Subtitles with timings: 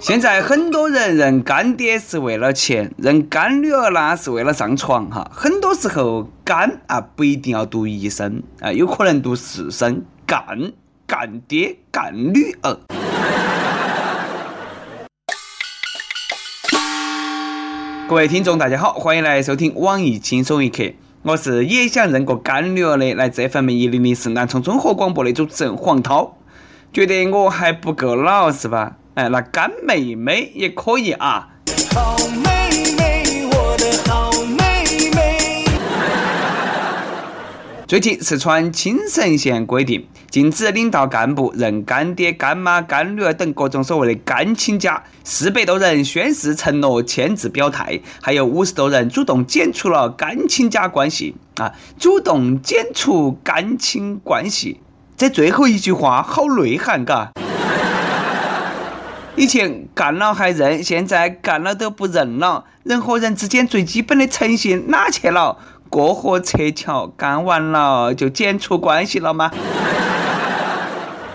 [0.00, 5.30] 现在很多人认干爹是为了钱，认干女儿呢是为了上床哈。
[5.34, 10.72] 很多时候干啊不一定要读一声啊，有可能读四声干
[11.06, 12.78] 干爹干女儿。
[18.08, 20.92] 各位听众，大家好，欢迎来收听网易轻松一刻，
[21.22, 26.38] 我是也想认个干女儿的，来自 FM 一零零四南充综合广播的主持人黄涛。
[26.92, 28.96] 觉得我还不够老是吧？
[29.14, 31.48] 哎，那干妹妹也可以啊。
[31.94, 35.64] 好妹妹，我的好妹妹。
[37.86, 45.02] 最近四川青城县规定，禁止领导干部认干爹、干妈、干女儿等各种所谓的干亲家。
[45.22, 51.72] 四百多人宣誓承诺签字表态，还有五十多人主动剪除了干亲家关系啊！
[51.98, 54.80] 主动剪除干亲关系，
[55.16, 57.30] 这最后一句话好内涵，嘎。
[59.34, 62.64] 以前干了还认，现在干了都不认了。
[62.82, 65.56] 人和人之间最基本的诚信哪去了？
[65.88, 69.50] 过河拆桥，干完了就剪除关系了吗？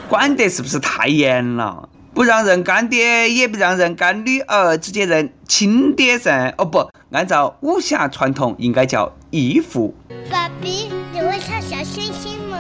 [0.08, 1.90] 管得是不是太严了？
[2.14, 6.54] 不让认干爹，也不让认干女儿，直接认亲爹噻？
[6.60, 9.96] 哦不，按照武侠传统，应该叫义父。
[10.30, 12.58] 爸比，你会唱小星星吗？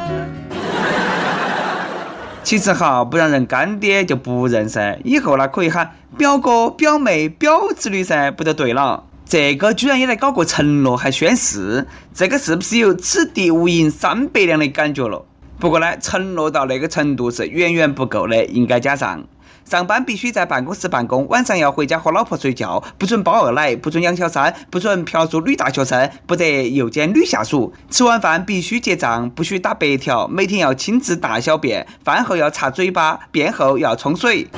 [2.52, 9.06] 其实哈，不让人干爹就不认噻，以后呢可以喊表哥、表妹、表侄女噻，不就对了？
[9.26, 15.24] 这个居然也来搞个承诺，还宣誓，这个是不是有此地无银三百两的感觉了？
[15.60, 19.24] 不过呢，承诺到那个程度是远远不够的，应该加上。
[19.72, 27.74] 上班必须在办公室办公，晚上要回家和老婆睡觉，不准包二奶，不准养小三，不准嫖宿女大学生，不得诱奸女下属。
[27.90, 34.50] 吃完饭必须结账，不许打白条，每天要亲自大小便，饭后要擦嘴巴，便后要冲水。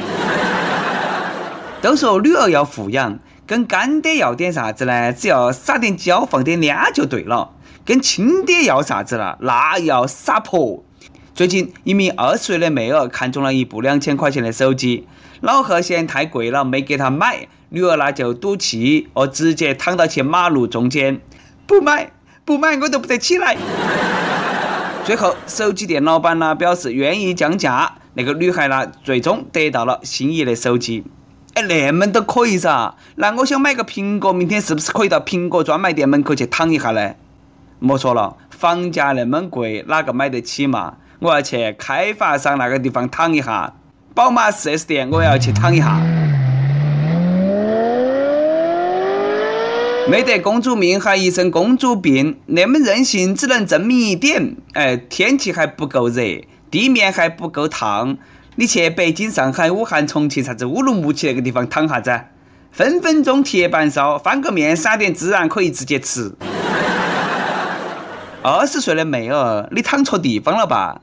[1.79, 5.13] 都说女儿要富养，跟干爹要点啥子呢？
[5.13, 7.51] 只要撒点娇，放点嗲就对了。
[7.85, 9.37] 跟亲爹要啥子了？
[9.41, 10.83] 那要撒泼。
[11.35, 15.07] 最近，一名二十岁的妹儿看中了一部两千块钱的手机，
[15.41, 17.47] 老贺嫌太贵了，没给她买。
[17.69, 21.19] 女儿那就赌气，哦，直接躺到去马路中间，
[21.65, 22.11] 不买，
[22.45, 23.57] 不买，我都不得起来。
[25.03, 31.03] 最后，手机店老板呢表示愿意降价，那个女孩呢最终得到了心仪的手机。
[31.55, 32.93] 哎，那么都可以噻？
[33.15, 37.15] 那我想买个苹果，明天是不是可以到苹果专卖店门口去躺一下呢？
[37.79, 40.97] 莫说了，房价那么贵，哪个买得起嘛？
[41.23, 43.73] 我要去开发商那个地方躺一下，
[44.13, 45.97] 宝马 4S 店我要去躺一下。
[50.05, 56.21] 没得公主命，还一身公主病，那么任性，只能证明一点：哎，天气还不够热，
[56.69, 58.17] 地面还不够烫。
[58.57, 62.19] 你去北京、上海、武汉、重庆，啥子乌鲁木齐那个地方躺啥子？
[62.73, 66.35] 分分钟铁板烧，翻个面，撒点孜然，可以直接吃。
[68.41, 70.99] 二十岁的妹儿，你躺错地方了吧？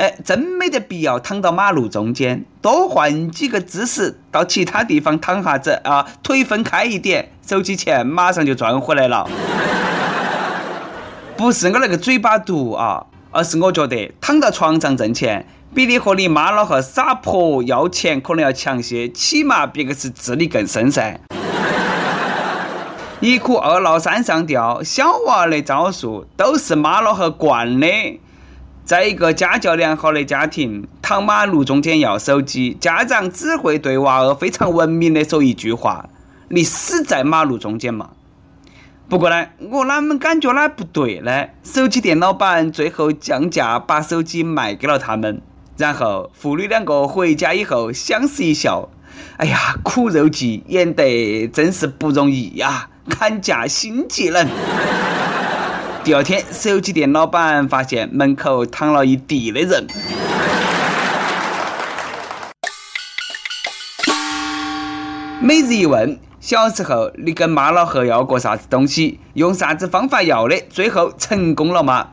[0.00, 9.28] 哎，真没得必要躺到马路中间，多换几个姿势，到其他地方躺下子啊，腿分开一点，手机钱马上就赚回来了。
[11.36, 15.44] 不是我那个嘴巴毒啊，而是我觉得躺到床上挣钱，
[15.74, 21.20] 比你和你妈老汉撒泼要钱可能要强些，起码别个是智力更深噻。
[23.20, 27.86] 一哭二闹三上吊，小娃的招数都是妈老汉惯的。
[28.90, 36.08] 在一个家教良好的家庭，躺马路中间要手机，家长只会对娃儿非常文明的说一句话
[36.50, 38.10] ：“你死在马路中间嘛。”
[39.08, 41.46] 不过呢，我哪么感觉哪不对呢？
[41.62, 45.40] 手机店老板最后降价把手机卖给了他们，
[45.76, 48.88] 然后父女两个回家以后相视一笑
[49.38, 54.48] ：“哎呀，苦肉计演得真是不容易呀，砍价新技能。”
[56.02, 59.86] 第二天，手机店老板发现门口躺了一地的人。
[65.42, 69.20] 每日一问：小时候你跟妈老汉要过啥子东西？
[69.34, 70.58] 用啥子方法要的？
[70.70, 72.08] 最后成功了吗？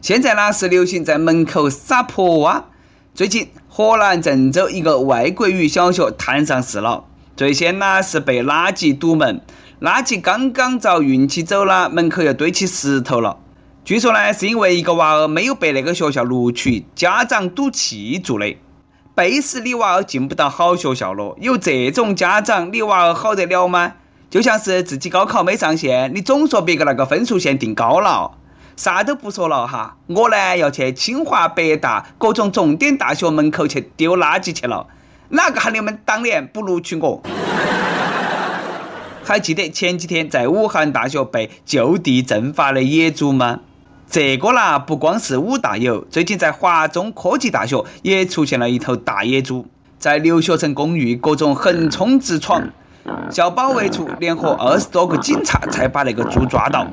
[0.00, 2.64] 现在呢是流行在门口撒泼啊！
[3.14, 7.04] 最近，河南郑州一个外国语小学摊上事了。
[7.36, 9.42] 最先呢是被垃圾堵门。
[9.80, 13.38] 垃圾刚刚遭运起走了，门口又堆起石头了。
[13.84, 18.56] 据说呢，是因为一个娃儿没有被那个学校录取，家长赌气做的。
[19.14, 23.92] 背时你娃儿进不到好学校了，有这种家长，你娃儿好得了吗？
[24.28, 28.32] 就像是自己高考没上线，你总说别个那个分数线定高了。
[28.76, 34.88] 啥都不说了哈，我呢要去清华、北大各种重点大学门口去丢垃圾去了。
[35.28, 37.22] 哪个喊你们当年不录取我？
[39.28, 43.60] 还记得前几天在武汉大学被就地正法的野猪吗？
[44.08, 49.66] 这个啦，不光是武大有，最近在华中科技大学也出现了一头大野猪，
[49.98, 52.70] 在留学生公寓各种横冲直闯，
[53.30, 56.86] 校保卫处联合二十多个警察才把那个猪抓到。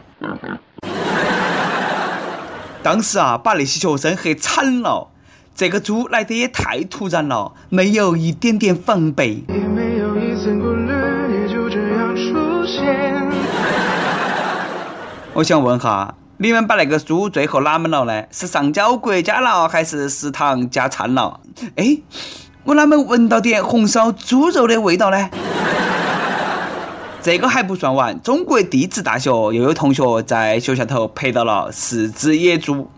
[2.84, 5.08] 当时啊，把那些学生吓惨了。
[5.56, 9.42] 这个猪来得也太突然了，没有一点点防备。
[15.36, 18.24] 我想问哈，你们把那个猪最后哪门了呢？
[18.32, 21.42] 是上交国家了，还是食堂加餐了？
[21.76, 21.98] 哎，
[22.64, 25.30] 我哪门闻到点红烧猪肉的味道呢？
[27.22, 32.90] 这个还不算完，中国地质大学又有同学在学校头拍到了四只野猪，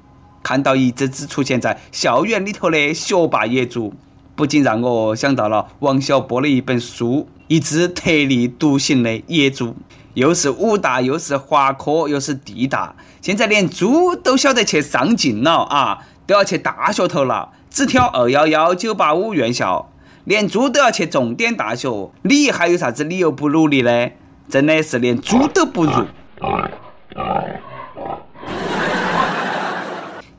[0.44, 3.96] 看到一只只出现在校园里头的学霸野猪，
[4.36, 9.70] 不禁让我想到了王小波的一本书《一只特立独行的野猪》。
[10.18, 19.92] 又是武大，又是华科，又是地大，现在连猪都晓得去上进了啊，都要去大学头了，只挑二幺幺、九八五院校，
[20.24, 24.10] 连猪都要去重点大学，你还有啥子理由不努力呢？
[24.50, 25.92] 真的是连猪都不如。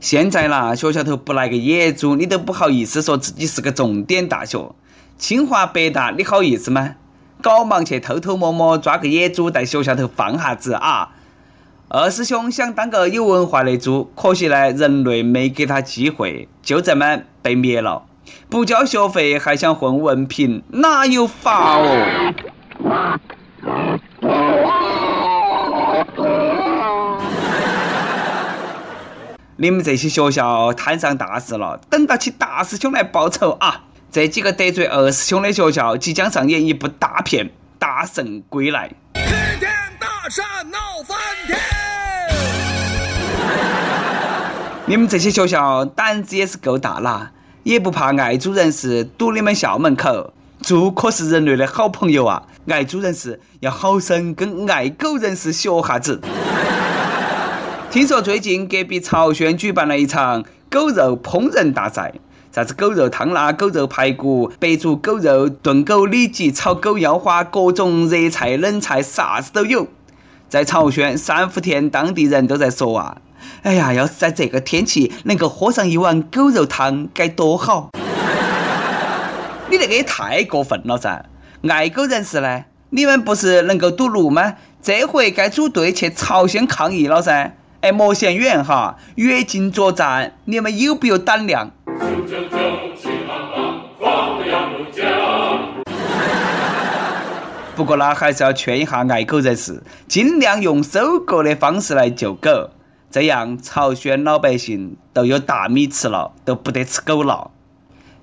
[0.01, 4.75] 现在啦，学校头不来个野猪，你都不好意思说自己是个重点大学，
[5.17, 6.95] 清华、北大，你好意思吗？
[7.41, 11.11] 搞忙去偷偷摸摸抓个野猪，在学校头放下子啊！
[11.87, 18.03] 二师兄想当个有文化的猪，可惜呢，人类没给他机会，就这么被灭了。
[18.49, 22.33] 不交学费还想混文凭，哪有法哦？
[29.55, 33.85] 你们这些学校摊上大事了，等到起大师兄来报仇啊！
[34.11, 37.45] 这几个得罪二师兄的学校，即将上演一部大片
[37.77, 38.89] 《大圣归来》。
[39.19, 39.21] 齐
[39.59, 39.69] 天
[39.99, 41.15] 大圣闹翻
[41.45, 41.59] 天！
[44.87, 50.33] 你们这些学校胆子也是够大啦，也不怕爱猪人士堵你们校门口。
[50.63, 56.19] 猪可是人类的好朋友啊，爱猪人士要好生跟爱狗人士学下子。
[57.91, 62.15] 听说最近隔壁曹轩举办了一场狗肉烹饪大赛。
[62.59, 69.87] 啥子狗肉汤啦、狗肉排骨、白煮狗肉、炖狗里脊、炒狗腰花，各种热菜冷菜啥子都有。
[70.49, 73.21] 在朝鲜三伏天，当地人都在说啊
[73.63, 77.91] ：“哎呀，要是在这个天气能够喝上一碗狗肉汤，该多好！”
[79.71, 81.23] 你那个也太过分了噻！
[81.69, 82.65] 爱狗人士呢？
[82.89, 84.55] 你们不是能够堵路吗？
[84.81, 87.53] 这回该组队去朝鲜抗议了噻！
[87.81, 91.71] 哎，莫嫌远哈，越境作战，你们有不有胆量？
[97.75, 102.69] 不过呢，还是要劝一下爱狗人士，尽量用收购的方式来救狗，
[103.09, 107.51] 这样朝鲜老百姓都有大米吃了，都不得吃狗了。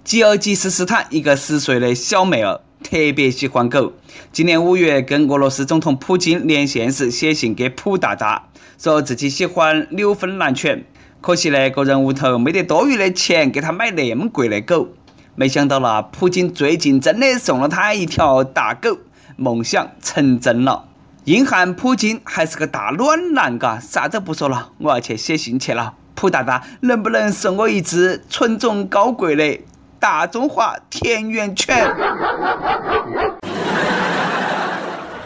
[0.05, 3.93] 吉尔吉斯斯坦一个十岁的小妹儿特别喜欢狗，
[4.31, 10.84] 今年五月跟俄罗斯总统普京连线时，写信给普大大，说自己喜欢纽芬兰犬。
[11.26, 14.90] 可惜呢，个人屋头没得多余的钱给他买那么贵的狗。
[15.34, 18.99] 没想到啦，普京最近真的送了他一条大狗，
[19.35, 20.85] 梦想成真了。
[21.25, 25.95] 硬汉普京还是个大暖男，嘎，啥都不说了，我要去写信去了。
[26.14, 29.59] 普大大，能不能送我一只纯种高贵的
[29.99, 31.76] 大中华田园犬？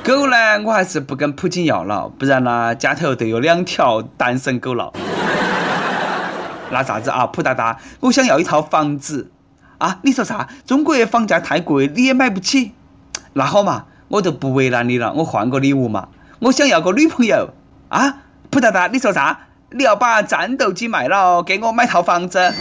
[0.02, 4.90] 狗呢，我还是不跟普京要了，不然呢，家头都有两条单身狗了。
[6.70, 9.30] 那啥子啊，普大大，我想要一套房子
[9.78, 9.98] 啊！
[10.02, 10.48] 你说啥？
[10.64, 12.72] 中国房价太贵，你也买不起。
[13.32, 16.08] 那好嘛，我就不为难你了，我换个礼物嘛。
[16.40, 17.50] 我想要个女朋友
[17.88, 18.18] 啊！
[18.50, 19.40] 普大大，你说啥？
[19.72, 22.52] 你要把战斗机卖了，给我买套房子？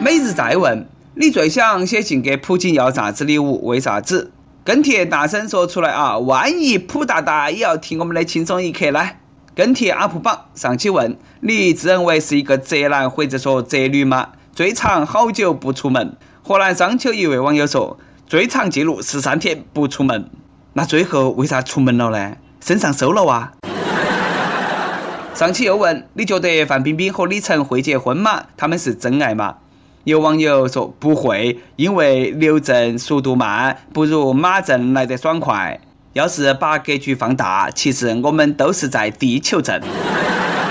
[0.00, 3.66] 每日再问：你最想写信给普京要啥子礼物？
[3.66, 4.32] 为啥子？
[4.64, 6.18] 跟帖大声说出来啊！
[6.18, 9.10] 万一普大大也要听我们的轻松一刻呢？
[9.56, 14.28] 跟帖 UP 榜上期问你自认为是一个宅男或者说宅女吗？
[14.52, 16.16] 最长好久不出门？
[16.44, 20.30] 河南商丘一位网友说最长记录十三天不出门。
[20.74, 22.36] 那最后为啥出门了呢？
[22.60, 23.52] 身上瘦了哇？
[25.34, 28.44] 上期又问你觉得范冰冰和李晨会结婚吗？
[28.56, 29.56] 他们是真爱吗？
[30.04, 35.80] 有网友说不会，因为刘正速度慢，不如马正来得爽快。
[36.14, 39.80] 要是把格局放大，其实我们都是在地球镇。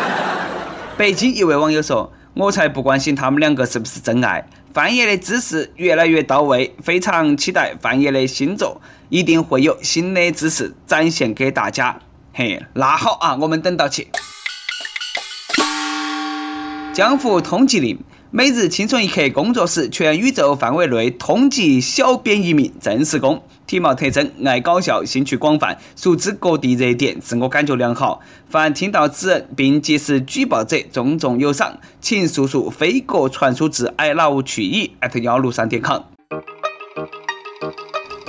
[0.97, 4.45] 北京一位网友说：“我才不关心他们两个是不是真爱。
[4.73, 11.97] 范爷的姿势越来越到位，非常期待范爷的新作，一定会有新的姿势展现给大家。
[12.33, 14.09] 嘿，那好啊，我们等到起。
[16.91, 17.97] 江湖通缉令。
[18.33, 28.21] 每日轻松一刻工作室全宇宙范围内通缉小编一名正式工，体貌特征爱搞笑，兴趣广泛，熟知各地热点，自我感觉良好。
[28.47, 31.77] 凡听到此人并及时举报者，重重有赏。
[31.99, 36.03] 请速速飞鸽传书至 i love 去矣幺六三点 com。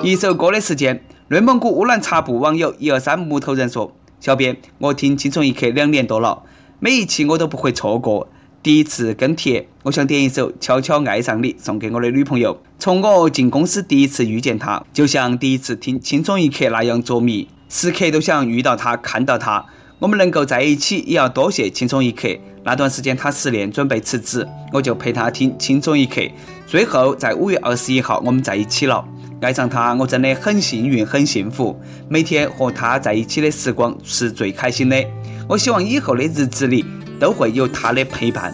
[0.02, 6.42] 一首歌的时间，内蒙古乌兰察布网友一二三木头人说：“小编，我听轻松一刻两年多了，
[6.80, 8.26] 每一期我都不会错过。”
[8.62, 12.56] 第一次跟帖，我想点一首《悄悄爱上你》送给我的女朋友。
[12.78, 19.64] 从我进公司第一次遇见她，就像第一次听《轻松一刻》那样着迷，时刻都想遇到她、看到她。
[19.98, 22.28] 我们能够在一起，也要多谢《轻松一刻》。
[22.62, 26.20] 那段时间她失恋，准备辞职，我就陪她听《轻松一刻》。
[26.68, 29.04] 最后在五月二十一号，我们在一起了。
[29.40, 31.76] 爱上她，我真的很幸运、很幸福。
[32.08, 35.04] 每天和她在一起的时光是最开心的。
[35.48, 36.84] 我希望以后的日子里。
[37.22, 38.52] 都会有他的陪伴。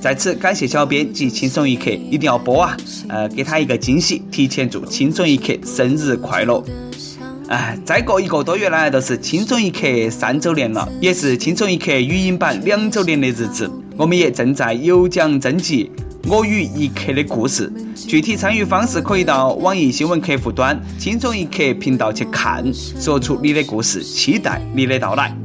[0.00, 2.76] 在此感谢小编及轻松一刻，一定要播啊！
[3.08, 6.60] 呃，给他一个惊喜，提前祝轻松一刻生日快乐。
[7.46, 13.70] 哎，再过一个多月呢，就是轻松一刻三周年了，也是轻松一刻语音版两周年的日子。
[13.96, 15.88] 我们也正在有奖征集
[16.28, 17.72] 《我与一刻的故事》，
[18.08, 25.41] 具体参与方式可以到网易新闻客户端轻松一刻频道去看，说出你的故事，期待你的到来。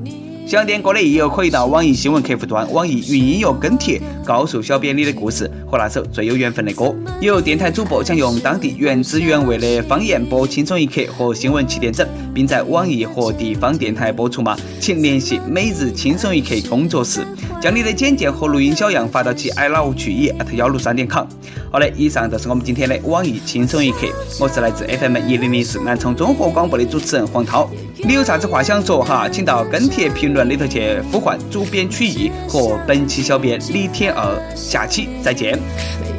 [0.48, 6.96] 想点歌的益友可以到网易新闻客户端、网易云音乐跟帖，告诉小编你的故事和那首最有缘分的歌。
[7.20, 14.58] 有电台主播想用当地原汁原味的方言播《轻松一刻》和新闻七点整，并在网易和地方电台播出吗？
[14.80, 17.27] 请联系每日轻松一刻工作室，
[17.62, 21.27] 将你的简介和录音小样发到其 i love 去意幺六三点 com。
[21.70, 24.08] 好的，以上就是我们今天的网易轻松一刻。
[24.39, 27.70] 我是来自 FM 一零零四南充综合广播的主持人黄涛。
[28.04, 29.27] 你有啥子话想说哈？
[29.27, 34.56] 请到跟帖评论里头去呼唤主编曲艺和本期小编李天二。
[34.56, 35.58] 下期再见。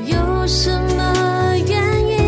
[0.04, 0.16] 有
[0.47, 2.18] 什么原因，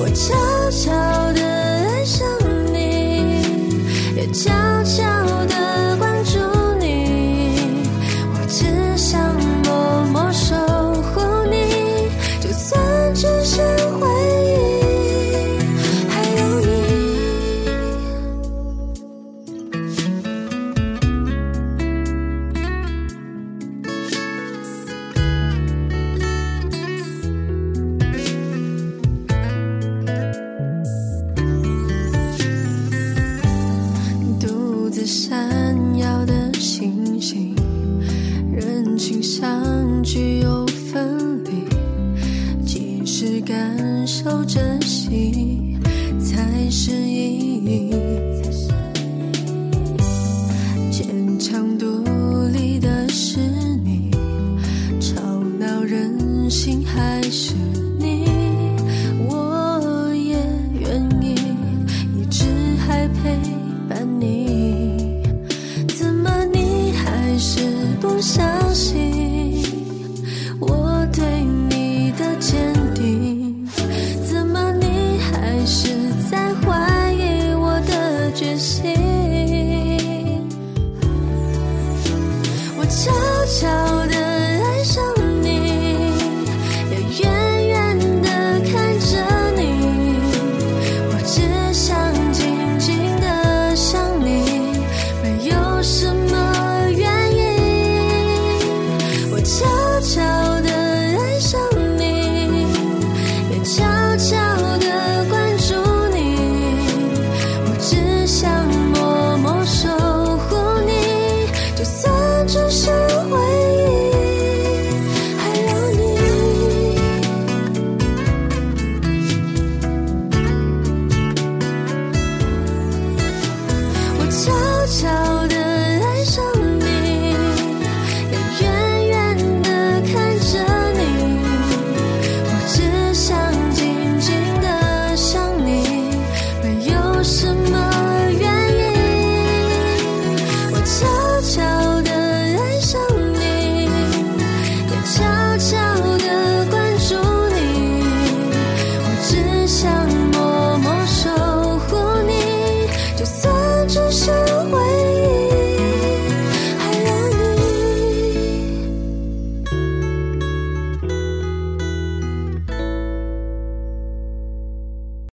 [0.00, 0.34] 我悄
[0.70, 0.90] 悄
[1.32, 2.26] 的爱上
[2.72, 3.42] 你，
[4.16, 4.50] 也悄
[4.82, 5.25] 悄。
[82.88, 83.10] 悄
[83.46, 84.15] 悄的。